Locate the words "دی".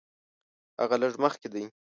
1.53-1.63